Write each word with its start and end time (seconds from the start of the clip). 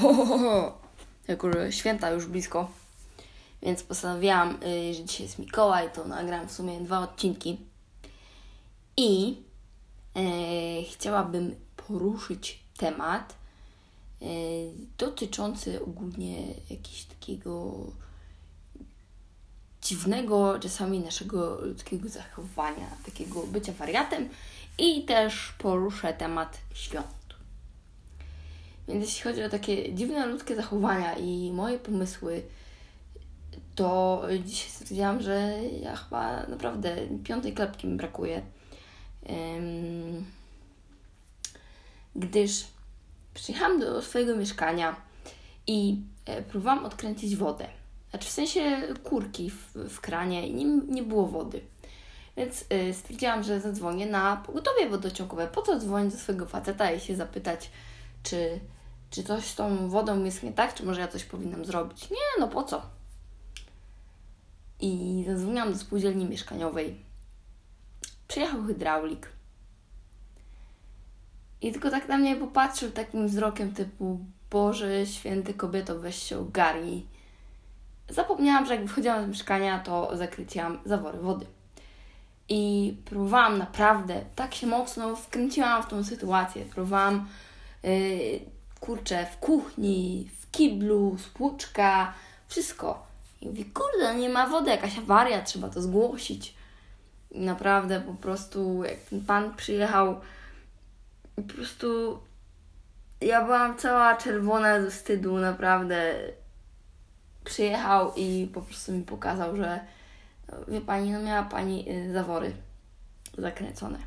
Ho, 0.00 0.14
ho, 0.14 0.38
ho. 0.38 0.78
Jako, 1.28 1.52
że 1.52 1.72
święta 1.72 2.10
już 2.10 2.26
blisko. 2.26 2.68
Więc 3.62 3.82
postanowiłam, 3.82 4.58
y, 4.62 4.94
że 4.94 5.04
dzisiaj 5.04 5.26
jest 5.26 5.38
Mikołaj, 5.38 5.90
to 5.94 6.04
nagram 6.04 6.48
w 6.48 6.52
sumie 6.52 6.80
dwa 6.80 6.98
odcinki. 6.98 7.58
I 8.96 9.36
e, 10.16 10.20
chciałabym 10.82 11.54
poruszyć 11.76 12.58
temat 12.76 13.34
e, 14.22 14.26
dotyczący 14.98 15.82
ogólnie 15.82 16.46
jakiegoś 16.70 17.04
takiego 17.04 17.74
dziwnego 19.82 20.58
czasami 20.58 21.00
naszego 21.00 21.60
ludzkiego 21.60 22.08
zachowania, 22.08 22.86
takiego 23.04 23.42
bycia 23.46 23.72
wariatem 23.72 24.28
i 24.78 25.04
też 25.04 25.54
poruszę 25.58 26.12
temat 26.12 26.58
świąt. 26.74 27.17
Więc 28.88 29.04
jeśli 29.04 29.22
chodzi 29.22 29.42
o 29.42 29.48
takie 29.48 29.94
dziwne 29.94 30.26
ludzkie 30.26 30.56
zachowania 30.56 31.14
i 31.14 31.52
moje 31.52 31.78
pomysły, 31.78 32.42
to 33.74 34.22
dzisiaj 34.44 34.70
stwierdziłam, 34.70 35.22
że 35.22 35.58
ja 35.82 35.96
chyba 35.96 36.46
naprawdę 36.46 36.96
piątej 37.24 37.52
klepki 37.52 37.86
mi 37.86 37.96
brakuje. 37.96 38.42
Um, 39.28 40.24
gdyż 42.16 42.64
przyjechałam 43.34 43.80
do 43.80 44.02
swojego 44.02 44.36
mieszkania 44.36 44.96
i 45.66 46.00
e, 46.24 46.42
próbowałam 46.42 46.84
odkręcić 46.84 47.36
wodę. 47.36 47.68
Znaczy 48.10 48.28
w 48.28 48.32
sensie 48.32 48.82
kurki 49.04 49.50
w, 49.50 49.74
w 49.74 50.00
kranie 50.00 50.48
i 50.48 50.54
nie, 50.54 50.64
nie 50.88 51.02
było 51.02 51.26
wody. 51.26 51.60
Więc 52.36 52.64
y, 52.72 52.94
stwierdziłam, 52.94 53.42
że 53.42 53.60
zadzwonię 53.60 54.06
na 54.06 54.36
pogotowie 54.36 54.88
wodociągowe. 54.88 55.48
Po 55.48 55.62
co 55.62 55.78
dzwonić 55.78 56.12
do 56.12 56.18
swojego 56.18 56.46
faceta 56.46 56.92
i 56.92 57.00
się 57.00 57.16
zapytać, 57.16 57.70
czy, 58.22 58.60
czy 59.10 59.22
coś 59.22 59.44
z 59.44 59.54
tą 59.54 59.88
wodą 59.88 60.24
jest 60.24 60.42
nie 60.42 60.52
tak, 60.52 60.74
czy 60.74 60.86
może 60.86 61.00
ja 61.00 61.08
coś 61.08 61.24
powinnam 61.24 61.64
zrobić. 61.64 62.10
Nie, 62.10 62.40
no 62.40 62.48
po 62.48 62.62
co? 62.62 62.82
I 64.80 65.24
zadzwoniłam 65.28 65.72
do 65.72 65.78
spółdzielni 65.78 66.24
mieszkaniowej. 66.24 67.00
Przyjechał 68.28 68.64
hydraulik. 68.64 69.28
I 71.60 71.72
tylko 71.72 71.90
tak 71.90 72.08
na 72.08 72.16
mnie 72.18 72.36
popatrzył 72.36 72.90
takim 72.90 73.28
wzrokiem 73.28 73.72
typu 73.72 74.20
Boże, 74.50 75.06
święty 75.06 75.54
kobieto, 75.54 75.98
weź 75.98 76.22
się 76.22 76.38
ogarnij. 76.38 77.06
Zapomniałam, 78.08 78.66
że 78.66 78.74
jak 78.74 78.86
wychodziłam 78.86 79.24
z 79.24 79.28
mieszkania, 79.28 79.78
to 79.78 80.16
zakryciłam 80.16 80.78
zawory 80.84 81.18
wody. 81.18 81.46
I 82.48 82.94
próbowałam 83.04 83.58
naprawdę, 83.58 84.24
tak 84.36 84.54
się 84.54 84.66
mocno 84.66 85.16
wkręciłam 85.16 85.82
w 85.82 85.86
tą 85.86 86.04
sytuację. 86.04 86.64
Próbowałam, 86.64 87.28
yy, 87.82 88.40
kurczę, 88.80 89.26
w 89.26 89.36
kuchni, 89.36 90.30
w 90.40 90.50
kiblu, 90.50 91.16
spłuczka, 91.18 92.14
wszystko. 92.48 93.06
I 93.40 93.46
mówię, 93.46 93.64
kurde, 93.64 94.14
nie 94.14 94.28
ma 94.28 94.46
wody, 94.46 94.70
jakaś 94.70 94.98
awaria, 94.98 95.42
trzeba 95.42 95.68
to 95.68 95.82
zgłosić. 95.82 96.54
I 97.30 97.40
naprawdę 97.40 98.00
po 98.00 98.14
prostu, 98.14 98.84
jak 98.84 98.98
ten 98.98 99.20
pan 99.20 99.56
przyjechał, 99.56 100.20
po 101.36 101.42
prostu 101.42 102.18
ja 103.20 103.44
byłam 103.44 103.76
cała 103.76 104.16
czerwona 104.16 104.80
ze 104.82 104.90
wstydu, 104.90 105.36
naprawdę. 105.36 106.14
Przyjechał 107.44 108.14
i 108.16 108.50
po 108.54 108.62
prostu 108.62 108.92
mi 108.92 109.02
pokazał, 109.02 109.56
że 109.56 109.80
no, 110.48 110.58
wie 110.68 110.80
pani, 110.80 111.10
no 111.10 111.22
miała 111.22 111.42
pani 111.42 111.90
y, 111.90 112.12
zawory 112.12 112.52
zakręcone. 113.38 113.98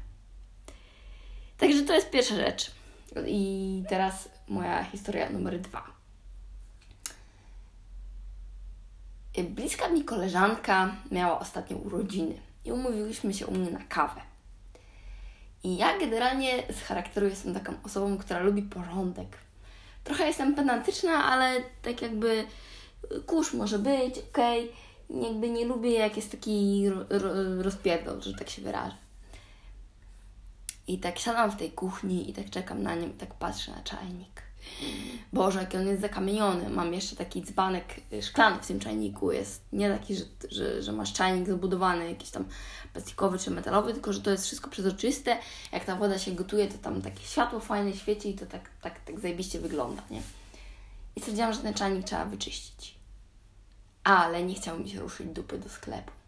Także 1.57 1.83
to 1.83 1.93
jest 1.93 2.09
pierwsza 2.09 2.35
rzecz. 2.35 2.71
I 3.27 3.83
teraz 3.89 4.29
moja 4.51 4.83
historia 4.83 5.29
numer 5.29 5.59
dwa. 5.59 5.83
Bliska 9.49 9.89
mi 9.89 10.03
koleżanka 10.03 10.95
miała 11.11 11.39
ostatnio 11.39 11.77
urodziny 11.77 12.35
i 12.65 12.71
umówiłyśmy 12.71 13.33
się 13.33 13.47
u 13.47 13.51
mnie 13.51 13.71
na 13.71 13.83
kawę. 13.89 14.21
I 15.63 15.77
ja 15.77 15.99
generalnie 15.99 16.63
z 16.73 16.81
charakteru 16.81 17.27
jestem 17.27 17.53
taką 17.53 17.73
osobą, 17.83 18.17
która 18.17 18.39
lubi 18.39 18.61
porządek. 18.61 19.37
Trochę 20.03 20.27
jestem 20.27 20.55
pedantyczna, 20.55 21.25
ale 21.25 21.61
tak 21.81 22.01
jakby 22.01 22.47
kurz 23.25 23.53
może 23.53 23.79
być, 23.79 24.17
okej. 24.31 24.63
Okay. 24.63 25.21
Jakby 25.23 25.49
nie 25.49 25.65
lubię, 25.65 25.91
jak 25.91 26.15
jest 26.15 26.31
taki 26.31 26.89
ro 26.89 27.29
rozpierdol, 27.61 28.21
że 28.21 28.33
tak 28.33 28.49
się 28.49 28.61
wyrażę. 28.61 28.95
I 30.91 30.97
tak 30.99 31.19
siadam 31.19 31.51
w 31.51 31.55
tej 31.55 31.71
kuchni 31.71 32.29
i 32.29 32.33
tak 32.33 32.49
czekam 32.49 32.83
na 32.83 32.95
nim, 32.95 33.13
tak 33.13 33.33
patrzę 33.33 33.71
na 33.71 33.83
czajnik. 33.83 34.41
Boże, 35.33 35.59
jaki 35.59 35.77
on 35.77 35.87
jest 35.87 36.01
zakamieniony. 36.01 36.69
Mam 36.69 36.93
jeszcze 36.93 37.15
taki 37.15 37.43
dzbanek 37.43 37.85
szklany 38.21 38.59
w 38.61 38.67
tym 38.67 38.79
czajniku. 38.79 39.31
Jest 39.31 39.61
nie 39.73 39.89
taki, 39.89 40.15
że, 40.15 40.23
że, 40.49 40.83
że 40.83 40.91
masz 40.91 41.13
czajnik 41.13 41.47
zabudowany, 41.47 42.09
jakiś 42.09 42.29
tam 42.29 42.45
plastikowy 42.93 43.39
czy 43.39 43.51
metalowy, 43.51 43.93
tylko 43.93 44.13
że 44.13 44.21
to 44.21 44.31
jest 44.31 44.45
wszystko 44.45 44.69
przezroczyste. 44.69 45.37
Jak 45.71 45.85
ta 45.85 45.95
woda 45.95 46.19
się 46.19 46.31
gotuje, 46.31 46.67
to 46.67 46.77
tam 46.77 47.01
takie 47.01 47.23
światło 47.23 47.59
fajne 47.59 47.93
świeci 47.93 48.29
i 48.29 48.33
to 48.33 48.45
tak, 48.45 48.69
tak, 48.81 48.99
tak 48.99 49.19
zajebiście 49.19 49.59
wygląda, 49.59 50.03
nie? 50.09 50.21
I 51.15 51.19
stwierdziłam, 51.19 51.53
że 51.53 51.59
ten 51.59 51.73
czajnik 51.73 52.05
trzeba 52.05 52.25
wyczyścić. 52.25 52.95
Ale 54.03 54.43
nie 54.43 54.55
chciało 54.55 54.79
mi 54.79 54.89
się 54.89 54.99
ruszyć 54.99 55.27
dupy 55.27 55.57
do 55.57 55.69
sklepu. 55.69 56.20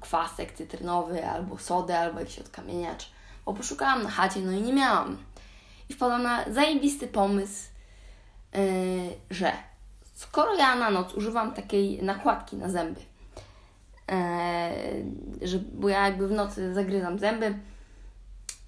Kwasek 0.00 0.52
cytrynowy, 0.52 1.28
albo 1.28 1.58
sodę, 1.58 1.98
albo 1.98 2.20
jakiś 2.20 2.38
odkamieniacz. 2.38 3.10
Bo 3.44 3.54
poszukałam 3.54 4.02
na 4.02 4.10
chacie, 4.10 4.40
no 4.40 4.52
i 4.52 4.62
nie 4.62 4.72
miałam 4.72 5.18
i 5.88 5.94
wpadłam 5.94 6.22
na 6.22 6.44
zajebisty 6.52 7.08
pomysł, 7.08 7.68
yy, 8.52 8.60
że 9.30 9.52
skoro 10.14 10.54
ja 10.54 10.74
na 10.74 10.90
noc 10.90 11.14
używam 11.14 11.52
takiej 11.52 12.02
nakładki 12.02 12.56
na 12.56 12.68
zęby, 12.68 13.00
yy, 15.40 15.48
że, 15.48 15.58
bo 15.58 15.88
ja 15.88 16.04
jakby 16.04 16.28
w 16.28 16.32
nocy 16.32 16.74
zagryzam 16.74 17.18
zęby, 17.18 17.58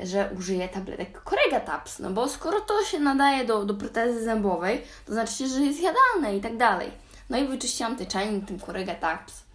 że 0.01 0.31
użyję 0.39 0.69
tabletek 0.69 1.23
Corega 1.25 1.61
Taps, 1.61 1.99
no 1.99 2.11
bo 2.11 2.29
skoro 2.29 2.61
to 2.61 2.85
się 2.85 3.01
nadaje 3.01 3.45
do, 3.45 3.65
do 3.65 3.75
protezy 3.75 4.25
zębowej, 4.25 4.83
to 5.07 5.13
znaczy, 5.13 5.49
że 5.49 5.61
jest 5.61 5.81
jadalne 5.81 6.37
i 6.37 6.41
tak 6.41 6.57
dalej. 6.57 6.91
No 7.31 7.39
i 7.39 7.49
wyczyściłam 7.49 7.97
te 7.97 8.07
czajnik 8.07 8.47
tym 8.47 8.61
Corega 8.61 8.95
Taps. 8.95 9.48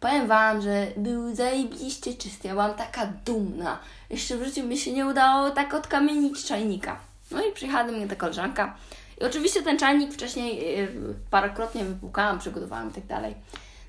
Powiem 0.00 0.26
Wam, 0.26 0.62
że 0.62 0.86
był 0.96 1.34
zajebiście 1.34 2.14
czysty. 2.14 2.48
Ja 2.48 2.54
byłam 2.54 2.74
taka 2.74 3.06
dumna. 3.06 3.78
Jeszcze 4.10 4.36
w 4.36 4.44
życiu 4.44 4.64
mi 4.64 4.78
się 4.78 4.92
nie 4.92 5.06
udało 5.06 5.50
tak 5.50 5.74
odkamienić 5.74 6.44
czajnika. 6.44 7.00
No 7.30 7.44
i 7.46 7.52
przyjechała 7.52 7.84
do 7.84 7.92
mnie 7.92 8.08
ta 8.08 8.16
koleżanka. 8.16 8.76
I 9.20 9.24
oczywiście 9.24 9.62
ten 9.62 9.78
czajnik 9.78 10.12
wcześniej 10.12 10.80
e, 10.80 10.88
parokrotnie 11.30 11.84
wypłukałam, 11.84 12.38
przygotowałam 12.38 12.90
i 12.90 12.92
tak 12.92 13.06
dalej. 13.06 13.34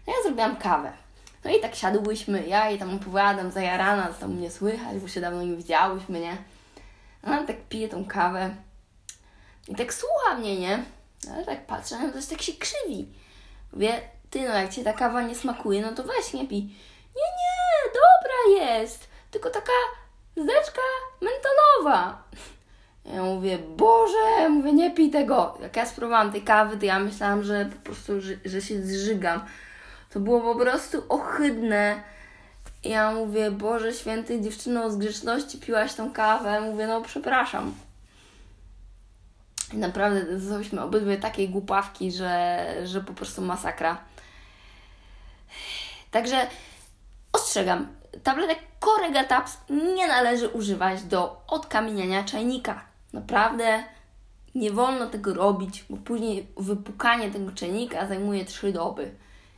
No 0.08 0.14
ja 0.14 0.24
zrobiłam 0.24 0.56
kawę. 0.56 0.92
No 1.46 1.52
i 1.52 1.59
tak 1.62 1.75
siadłyśmy, 1.75 2.47
ja 2.47 2.70
jej 2.70 2.80
tam 2.80 2.96
opowiadam, 2.96 3.52
zajarana, 3.52 4.08
co 4.08 4.20
tam 4.20 4.34
mnie 4.34 4.52
słychać, 4.52 4.97
bo 4.97 5.08
się 5.08 5.22
dawno 5.22 5.44
nie 5.44 5.56
widziałyśmy, 5.56 6.20
nie? 6.20 6.38
No 7.24 7.31
ona 7.31 7.44
tak 7.44 7.68
pije 7.70 7.90
tą 7.90 8.06
kawę 8.06 8.56
i 9.68 9.76
tak 9.76 9.94
słucha 9.94 10.36
mnie, 10.38 10.59
nie? 10.59 10.84
Ale 11.34 11.46
tak 11.46 11.66
patrzę, 11.66 12.00
no 12.00 12.09
to 12.09 12.16
jest 12.16 12.30
tak 12.30 12.41
się 12.41 12.53
krzywi. 12.53 13.08
Mówię, 13.74 14.02
ty 14.29 14.47
no 14.47 14.56
jak 14.56 14.69
Ci 14.69 14.84
ta 14.84 14.94
kawa 14.94 15.22
nie 15.22 15.35
smakuje, 15.35 15.81
no 15.81 15.91
to 15.91 16.03
weź 16.03 16.34
nie 16.34 16.47
pij. 16.47 16.62
Nie, 17.16 17.29
nie, 17.40 17.94
dobra 17.94 18.66
jest, 18.66 19.07
tylko 19.31 19.50
taka 19.50 19.72
zdeczka 20.38 20.81
mentolowa. 21.22 22.23
Ja 23.06 23.23
mówię, 23.23 23.57
Boże, 23.57 24.50
mówię, 24.50 24.73
nie 24.73 24.91
pij 24.91 25.12
tego. 25.12 25.57
Jak 25.62 25.75
ja 25.75 25.85
spróbowałam 25.85 26.31
tej 26.31 26.41
kawy, 26.41 26.78
to 26.78 26.85
ja 26.85 27.00
myślałam, 27.00 27.44
że 27.44 27.69
po 27.75 27.85
prostu, 27.85 28.22
że, 28.22 28.34
że 28.45 28.62
się 28.62 28.81
zżygam. 28.81 29.45
To 30.09 30.19
było 30.19 30.53
po 30.53 30.59
prostu 30.59 31.03
ohydne. 31.09 32.03
Ja 32.84 33.11
mówię, 33.11 33.51
Boże 33.51 33.94
święty, 33.94 34.41
dziewczyno 34.41 34.91
z 34.91 34.97
grzeczności 34.97 35.57
piłaś 35.57 35.94
tą 35.94 36.13
kawę. 36.13 36.61
Mówię, 36.61 36.88
no 36.88 37.01
przepraszam. 37.01 37.73
I 39.73 39.78
naprawdę 39.78 40.40
zostałyśmy 40.40 40.81
obydwie 40.81 41.17
takiej 41.17 41.49
głupawki, 41.49 42.11
że, 42.11 42.66
że 42.85 43.02
po 43.02 43.14
prostu 43.14 43.41
masakra. 43.41 43.97
Także 46.11 46.47
ostrzegam, 47.34 47.88
tabletek 48.23 48.59
Corega 48.79 49.23
Taps 49.23 49.58
nie 49.70 50.08
należy 50.08 50.47
używać 50.47 51.03
do 51.03 51.41
odkamieniania 51.47 52.23
czajnika. 52.23 52.85
Naprawdę 53.14 53.84
nie 54.56 54.72
wolno 54.72 55.08
tego 55.08 55.34
robić, 55.34 55.85
bo 55.90 55.97
później 55.97 56.47
wypukanie 56.58 57.32
tego 57.32 57.52
czajnika 57.52 58.08
zajmuje 58.08 58.46
3 58.46 58.73
doby. 58.73 59.11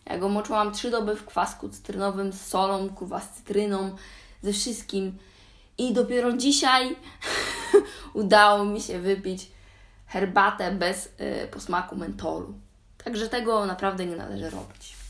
Ja 0.06 0.18
go 0.18 0.30
moczyłam 0.30 0.72
3 0.72 0.92
doby 0.92 1.16
w 1.16 1.26
kwasku 1.26 1.70
cytrynowym 1.70 2.34
z 2.34 2.42
solą, 2.48 2.90
kurwa 2.90 3.20
z 3.20 3.30
cytryną, 3.30 3.96
ze 4.44 4.54
wszystkim. 4.54 5.18
I 5.78 5.94
dopiero 5.94 6.34
dzisiaj 6.34 6.96
udało 8.14 8.66
mi 8.66 8.82
się 8.82 9.00
wypić 9.00 9.52
herbatę 10.08 10.72
bez 10.72 11.06
y, 11.06 11.48
posmaku 11.52 11.96
mentolu. 11.96 12.54
Także 13.04 13.30
tego 13.30 13.66
naprawdę 13.66 14.06
nie 14.06 14.16
należy 14.16 14.50
robić. 14.50 15.01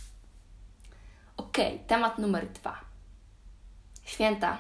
Ok, 1.52 1.58
temat 1.88 2.18
numer 2.18 2.52
dwa. 2.52 2.82
Święta 4.04 4.58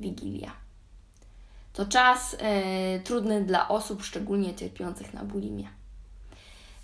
Wigilia. 0.00 0.52
To 1.72 1.86
czas 1.86 2.36
e, 2.38 3.00
trudny 3.00 3.44
dla 3.44 3.68
osób 3.68 4.02
szczególnie 4.02 4.54
cierpiących 4.54 5.14
na 5.14 5.24
bulimię. 5.24 5.68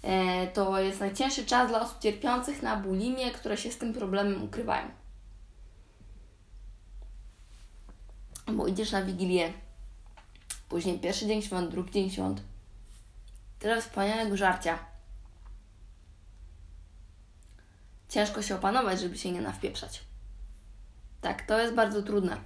E, 0.02 0.46
to 0.46 0.80
jest 0.80 1.00
najcięższy 1.00 1.46
czas 1.46 1.68
dla 1.68 1.80
osób 1.80 1.98
cierpiących 1.98 2.62
na 2.62 2.76
bulimię, 2.76 3.30
które 3.30 3.56
się 3.56 3.72
z 3.72 3.78
tym 3.78 3.94
problemem 3.94 4.42
ukrywają. 4.42 4.88
Bo 8.46 8.66
idziesz 8.66 8.92
na 8.92 9.02
Wigilię, 9.02 9.52
później 10.68 10.98
pierwszy 10.98 11.26
dzień 11.26 11.42
świąt, 11.42 11.70
drugi 11.70 11.92
dzień 11.92 12.10
świąt. 12.10 12.42
Tyle 13.58 13.80
wspaniałego 13.80 14.36
żarcia. 14.36 14.78
Ciężko 18.08 18.42
się 18.42 18.54
opanować, 18.54 19.00
żeby 19.00 19.18
się 19.18 19.32
nie 19.32 19.40
nawpieprzać. 19.40 20.04
Tak, 21.20 21.46
to 21.46 21.60
jest 21.60 21.74
bardzo 21.74 22.02
trudne. 22.02 22.36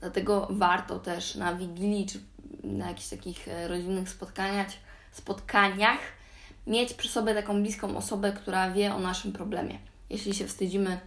Dlatego 0.00 0.48
warto 0.50 0.98
też 0.98 1.34
na 1.34 1.54
Wigilii 1.54 2.06
czy 2.06 2.20
na 2.64 2.88
jakichś 2.88 3.08
takich 3.08 3.48
e, 3.48 3.68
rodzinnych 3.68 4.08
spotkaniach, 4.08 4.68
spotkaniach 5.12 5.98
mieć 6.66 6.94
przy 6.94 7.08
sobie 7.08 7.34
taką 7.34 7.62
bliską 7.62 7.96
osobę, 7.96 8.32
która 8.32 8.70
wie 8.70 8.94
o 8.94 8.98
naszym 8.98 9.32
problemie. 9.32 9.78
Jeśli 10.10 10.34
się 10.34 10.46
wstydzimy 10.46 11.00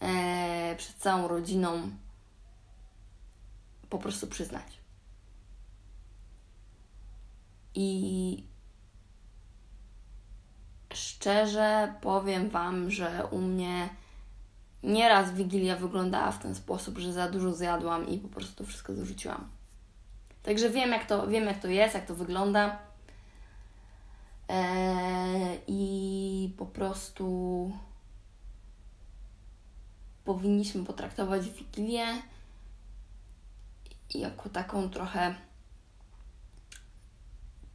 e, 0.00 0.74
przed 0.78 0.96
całą 0.96 1.28
rodziną, 1.28 1.90
po 3.90 3.98
prostu 3.98 4.26
przyznać. 4.26 4.66
I 7.74 8.44
szczerze 10.96 11.94
powiem 12.00 12.50
Wam, 12.50 12.90
że 12.90 13.26
u 13.30 13.38
mnie 13.38 13.88
nieraz 14.82 15.32
Wigilia 15.32 15.76
wyglądała 15.76 16.32
w 16.32 16.42
ten 16.42 16.54
sposób, 16.54 16.98
że 16.98 17.12
za 17.12 17.28
dużo 17.28 17.52
zjadłam 17.52 18.08
i 18.08 18.18
po 18.18 18.28
prostu 18.28 18.66
wszystko 18.66 18.94
zarzuciłam. 18.94 19.48
Także 20.42 20.70
wiem, 20.70 20.90
jak 20.90 21.06
to, 21.06 21.26
wiem, 21.26 21.44
jak 21.44 21.58
to 21.60 21.68
jest, 21.68 21.94
jak 21.94 22.06
to 22.06 22.14
wygląda. 22.14 22.78
Eee, 24.48 25.60
I 25.66 26.54
po 26.58 26.66
prostu 26.66 27.72
powinniśmy 30.24 30.84
potraktować 30.84 31.50
Wigilię 31.50 32.06
jako 34.14 34.48
taką 34.48 34.90
trochę 34.90 35.34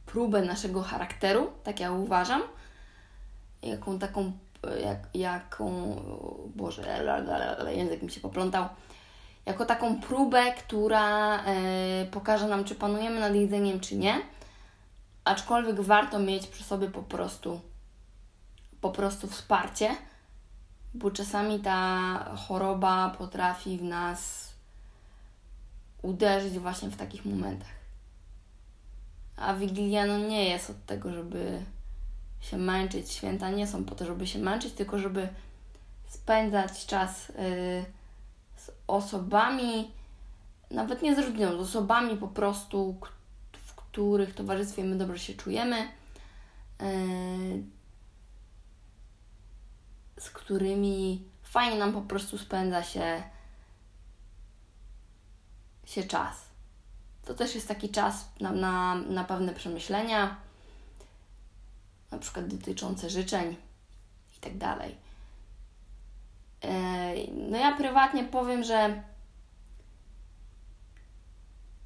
próbę 0.06 0.42
naszego 0.42 0.82
charakteru, 0.82 1.52
tak 1.64 1.80
ja 1.80 1.92
uważam, 1.92 2.42
jaką 3.62 3.98
taką, 3.98 4.32
jak, 4.82 5.08
jaką, 5.14 5.96
Boże, 6.56 7.04
język 7.76 8.02
mi 8.02 8.10
się 8.10 8.20
poplątał, 8.20 8.68
jako 9.46 9.66
taką 9.66 10.00
próbę, 10.00 10.52
która 10.52 11.36
e, 11.44 12.06
pokaże 12.10 12.48
nam, 12.48 12.64
czy 12.64 12.74
panujemy 12.74 13.20
nad 13.20 13.34
jedzeniem, 13.34 13.80
czy 13.80 13.96
nie, 13.96 14.22
aczkolwiek 15.24 15.80
warto 15.80 16.18
mieć 16.18 16.46
przy 16.46 16.64
sobie 16.64 16.90
po 16.90 17.02
prostu, 17.02 17.60
po 18.80 18.90
prostu 18.90 19.28
wsparcie, 19.28 19.96
bo 20.94 21.10
czasami 21.10 21.60
ta 21.60 22.36
choroba 22.36 23.14
potrafi 23.18 23.78
w 23.78 23.82
nas 23.82 24.50
uderzyć 26.02 26.58
właśnie 26.58 26.88
w 26.88 26.96
takich 26.96 27.24
momentach. 27.24 27.80
A 29.36 29.54
Wigilia 29.54 30.06
no 30.06 30.18
nie 30.18 30.44
jest 30.44 30.70
od 30.70 30.86
tego, 30.86 31.12
żeby 31.12 31.62
się 32.40 32.58
męczyć. 32.58 33.12
Święta 33.12 33.50
nie 33.50 33.66
są 33.66 33.84
po 33.84 33.94
to, 33.94 34.04
żeby 34.04 34.26
się 34.26 34.38
męczyć, 34.38 34.72
tylko 34.72 34.98
żeby 34.98 35.28
spędzać 36.08 36.86
czas 36.86 37.28
yy, 37.28 37.84
z 38.56 38.70
osobami, 38.86 39.90
nawet 40.70 41.02
nie 41.02 41.16
z 41.16 41.18
rodziną, 41.18 41.50
z 41.64 41.68
osobami 41.68 42.16
po 42.16 42.28
prostu, 42.28 43.00
w 43.52 43.74
których 43.74 44.34
towarzystwie 44.34 44.84
my 44.84 44.96
dobrze 44.96 45.18
się 45.18 45.34
czujemy, 45.34 45.88
yy, 46.80 47.62
z 50.18 50.30
którymi 50.30 51.24
fajnie 51.42 51.78
nam 51.78 51.92
po 51.92 52.02
prostu 52.02 52.38
spędza 52.38 52.82
się, 52.82 53.22
się 55.84 56.04
czas. 56.04 56.36
To 57.24 57.34
też 57.34 57.54
jest 57.54 57.68
taki 57.68 57.88
czas 57.88 58.28
na, 58.40 58.52
na, 58.52 58.94
na 58.94 59.24
pewne 59.24 59.54
przemyślenia, 59.54 60.36
na 62.10 62.18
przykład 62.18 62.46
dotyczące 62.46 63.10
życzeń 63.10 63.56
i 64.36 64.40
tak 64.40 64.58
dalej. 64.58 64.96
E, 66.64 67.14
no 67.50 67.58
ja 67.58 67.76
prywatnie 67.76 68.24
powiem, 68.24 68.64
że 68.64 69.02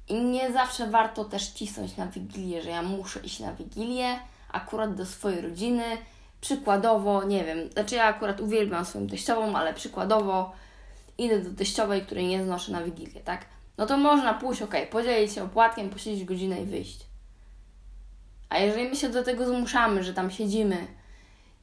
nie 0.09 0.53
zawsze 0.53 0.87
warto 0.87 1.25
też 1.25 1.47
cisnąć 1.47 1.97
na 1.97 2.07
Wigilię, 2.07 2.61
że 2.61 2.69
ja 2.69 2.81
muszę 2.81 3.19
iść 3.19 3.39
na 3.39 3.53
Wigilię 3.53 4.19
akurat 4.51 4.95
do 4.95 5.05
swojej 5.05 5.41
rodziny. 5.41 5.83
Przykładowo, 6.41 7.23
nie 7.23 7.43
wiem, 7.43 7.71
znaczy 7.71 7.95
ja 7.95 8.03
akurat 8.03 8.41
uwielbiam 8.41 8.85
swoją 8.85 9.07
teściową, 9.07 9.55
ale 9.55 9.73
przykładowo 9.73 10.51
idę 11.17 11.39
do 11.39 11.57
teściowej, 11.57 12.01
której 12.01 12.27
nie 12.27 12.43
znoszę 12.43 12.71
na 12.71 12.83
Wigilię, 12.83 13.21
tak? 13.21 13.45
no 13.77 13.85
to 13.85 13.97
można 13.97 14.33
pójść, 14.33 14.61
ok, 14.61 14.75
podzielić 14.91 15.33
się 15.33 15.43
opłatkiem, 15.43 15.89
posiedzieć 15.89 16.25
godzinę 16.25 16.61
i 16.61 16.65
wyjść. 16.65 17.05
A 18.49 18.57
jeżeli 18.57 18.89
my 18.89 18.95
się 18.95 19.09
do 19.09 19.23
tego 19.23 19.47
zmuszamy, 19.47 20.03
że 20.03 20.13
tam 20.13 20.31
siedzimy 20.31 20.87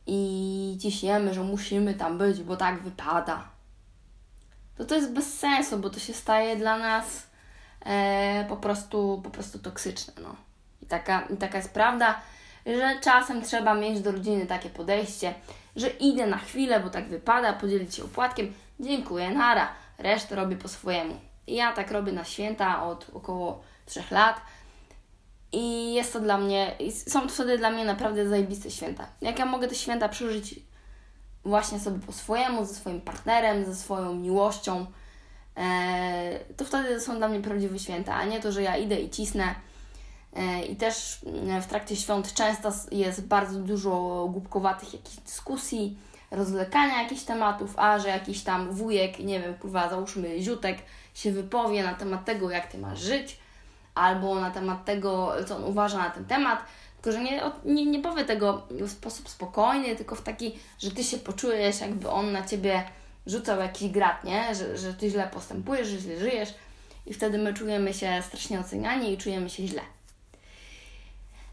i 0.07 0.79
ciśniemy, 0.83 1.35
że 1.35 1.43
musimy 1.43 1.95
tam 1.95 2.19
być, 2.19 2.43
bo 2.43 2.57
tak 2.57 2.83
wypada, 2.83 3.53
to 4.77 4.85
to 4.85 4.95
jest 4.95 5.13
bez 5.13 5.39
sensu, 5.39 5.79
bo 5.79 5.91
to 5.91 6.01
się 6.01 6.13
staje 6.13 6.57
dla 6.57 6.79
nas 6.79 7.27
e, 7.87 8.45
po, 8.49 8.57
prostu, 8.57 9.21
po 9.25 9.31
prostu 9.31 9.59
toksyczne. 9.59 10.13
No. 10.23 10.37
I, 10.83 10.87
taka, 10.87 11.21
I 11.21 11.37
taka 11.37 11.57
jest 11.57 11.75
prawda, 11.75 12.21
że 12.67 13.01
czasem 13.01 13.43
trzeba 13.43 13.75
mieć 13.75 14.01
do 14.01 14.13
rodziny 14.13 14.47
takie 14.47 14.71
podejście, 14.71 15.35
że 15.77 15.89
idę 15.89 16.27
na 16.27 16.39
chwilę, 16.39 16.81
bo 16.81 16.91
tak 16.91 17.09
wypada, 17.09 17.53
podzielić 17.53 17.95
się 17.95 18.05
opłatkiem, 18.05 18.53
dziękuję, 18.81 19.31
nara, 19.31 19.69
resztę 19.99 20.35
robię 20.37 20.57
po 20.57 20.69
swojemu. 20.69 21.21
Ja 21.47 21.73
tak 21.73 21.91
robię 21.91 22.13
na 22.13 22.25
święta 22.25 22.85
od 22.85 23.07
około 23.15 23.63
3 23.87 24.03
lat. 24.11 24.41
I 25.53 25.95
jest 25.95 26.13
to 26.13 26.21
dla 26.21 26.39
mnie, 26.39 26.77
są 27.09 27.21
to 27.21 27.29
wtedy 27.29 27.59
dla 27.59 27.71
mnie 27.71 27.85
naprawdę 27.85 28.29
zajebiste 28.29 28.71
święta. 28.71 29.07
Jak 29.21 29.39
ja 29.39 29.47
mogę 29.47 29.69
te 29.69 29.75
święta 29.75 30.09
przeżyć 30.09 30.61
właśnie 31.45 31.81
sobie 31.81 31.99
po 32.07 32.13
swojemu, 32.13 32.65
ze 32.65 32.75
swoim 32.75 33.01
partnerem, 33.01 33.65
ze 33.65 33.75
swoją 33.75 34.15
miłością, 34.15 34.87
e, 35.57 36.39
to 36.57 36.65
wtedy 36.65 37.01
są 37.01 37.17
dla 37.17 37.29
mnie 37.29 37.41
prawdziwe 37.41 37.79
święta, 37.79 38.15
a 38.15 38.25
nie 38.25 38.41
to, 38.41 38.53
że 38.53 38.63
ja 38.63 38.77
idę 38.77 39.01
i 39.01 39.11
cisnę. 39.11 39.55
E, 40.37 40.65
I 40.65 40.77
też 40.77 41.21
w 41.63 41.67
trakcie 41.67 41.97
świąt 41.97 42.35
często 42.35 42.73
jest 42.91 43.27
bardzo 43.27 43.59
dużo 43.59 44.27
głupkowatych 44.33 44.93
jakichś 44.93 45.17
dyskusji, 45.17 45.99
rozwlekania 46.31 47.03
jakichś 47.03 47.23
tematów, 47.23 47.75
a 47.77 47.99
że 47.99 48.09
jakiś 48.09 48.43
tam 48.43 48.73
wujek, 48.73 49.19
nie 49.19 49.41
wiem, 49.41 49.55
pływa, 49.55 49.91
załóżmy 49.91 50.43
ziutek, 50.43 50.79
się 51.15 51.33
wypowie 51.33 51.83
na 51.83 51.95
temat 51.95 52.25
tego, 52.25 52.51
jak 52.51 52.67
Ty 52.67 52.79
masz 52.79 53.01
żyć, 53.01 53.39
albo 53.95 54.41
na 54.41 54.51
temat 54.51 54.85
tego, 54.85 55.33
co 55.47 55.57
on 55.57 55.65
uważa 55.65 55.99
na 55.99 56.11
ten 56.11 56.25
temat, 56.25 56.65
tylko 57.03 57.19
że 57.19 57.25
nie, 57.25 57.41
nie, 57.65 57.87
nie 57.87 58.03
powie 58.03 58.25
tego 58.25 58.67
w 58.71 58.91
sposób 58.91 59.29
spokojny, 59.29 59.97
tylko 59.97 60.15
w 60.15 60.23
taki, 60.23 60.59
że 60.79 60.91
Ty 60.91 61.05
się 61.05 61.19
poczujesz, 61.19 61.81
jakby 61.81 62.11
on 62.11 62.33
na 62.33 62.43
Ciebie 62.43 62.85
rzucał 63.27 63.61
jakiś 63.61 63.91
grat, 63.91 64.25
nie? 64.25 64.55
Że, 64.55 64.79
że 64.79 64.95
Ty 64.95 65.11
źle 65.11 65.29
postępujesz, 65.33 65.89
że 65.89 65.99
źle 65.99 66.19
żyjesz 66.19 66.55
i 67.07 67.15
wtedy 67.15 67.39
my 67.39 67.55
czujemy 67.55 67.95
się 67.95 68.23
strasznie 68.23 68.61
oceniani 68.61 69.13
i 69.13 69.19
czujemy 69.19 69.51
się 69.51 69.67
źle. 69.67 69.83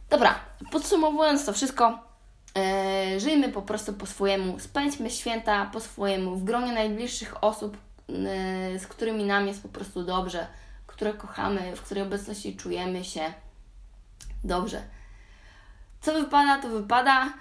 Dobra, 0.09 0.35
podsumowując 0.71 1.45
to 1.45 1.53
wszystko, 1.53 1.99
yy, 2.55 3.19
żyjmy 3.19 3.49
po 3.49 3.61
prostu 3.61 3.93
po 3.93 4.05
swojemu, 4.05 4.59
spędźmy 4.59 5.09
święta 5.09 5.69
po 5.73 5.79
swojemu, 5.79 6.35
w 6.35 6.43
gronie 6.43 6.71
najbliższych 6.71 7.43
osób, 7.43 7.77
Y, 8.09 8.79
z 8.79 8.87
którymi 8.87 9.23
nam 9.23 9.47
jest 9.47 9.63
po 9.63 9.69
prostu 9.69 10.03
dobrze, 10.03 10.47
które 10.99 11.13
kochamy, 11.13 11.75
w 11.75 11.81
której 11.81 12.03
obecności 12.03 12.55
czujemy 12.55 13.03
się 13.03 13.33
dobrze. 14.43 14.83
Co 16.01 16.13
wypada, 16.13 16.61
to 16.61 16.69
wypada, 16.69 17.33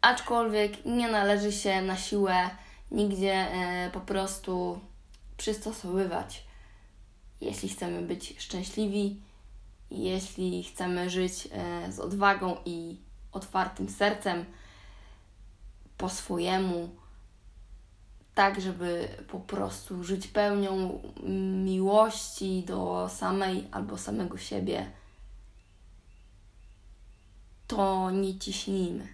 aczkolwiek 0.00 0.84
nie 0.84 1.08
należy 1.08 1.52
się 1.52 1.82
na 1.82 1.96
siłę 1.96 2.50
nigdzie 2.90 3.46
y, 3.86 3.90
po 3.90 4.00
prostu 4.00 4.80
przystosowywać. 5.36 6.44
Jeśli 7.40 7.68
chcemy 7.68 8.02
być 8.02 8.34
szczęśliwi, 8.38 9.20
jeśli 9.90 10.64
chcemy 10.64 11.10
żyć 11.10 11.48
y, 11.88 11.92
z 11.92 12.00
odwagą 12.00 12.56
i 12.64 12.96
otwartym 13.32 13.88
sercem 13.88 14.44
po 15.98 16.08
swojemu, 16.08 16.88
tak, 18.36 18.60
żeby 18.60 19.08
po 19.28 19.40
prostu 19.40 20.04
żyć 20.04 20.26
pełnią 20.28 21.02
miłości 21.64 22.64
do 22.66 23.10
samej 23.14 23.68
albo 23.72 23.98
samego 23.98 24.38
siebie, 24.38 24.90
to 27.66 28.10
nie 28.10 28.38
ciśnijmy. 28.38 29.08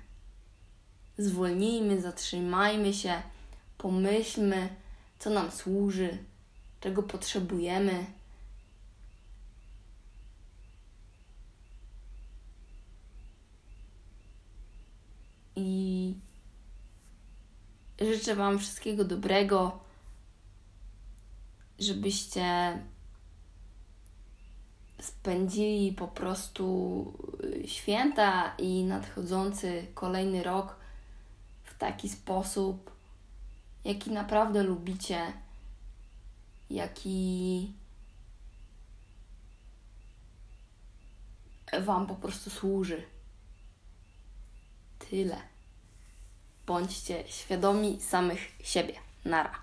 Zwolnijmy, 1.19 2.01
zatrzymajmy 2.01 2.95
się, 2.95 3.23
pomyślmy, 3.79 4.69
co 5.19 5.31
nam 5.31 5.51
służy, 5.51 6.19
czego 6.81 7.03
potrzebujemy 7.03 8.07
życzę 18.05 18.37
Wam 18.37 18.59
wszystkiego 18.59 19.05
dobrego, 19.05 19.81
żebyście 21.79 22.79
spędzili 25.01 25.93
po 25.93 26.09
prostu 26.09 27.19
święta 27.67 28.55
i 28.59 28.85
nadchodzący 28.85 29.87
kolejny 29.95 30.43
rok 30.43 30.77
w 31.65 31.79
taki 31.79 32.09
sposób, 32.09 32.91
jaki 33.85 34.11
naprawdę 34.11 34.63
lubicie, 34.63 35.33
jaki 36.71 37.73
Wam 41.81 42.07
po 42.07 42.15
prostu 42.15 42.51
służy. 42.51 43.03
Tyle. 44.99 45.52
Bądźcie 46.67 47.25
świadomi 47.27 48.01
samych 48.01 48.41
siebie. 48.65 48.95
Nara. 49.25 49.62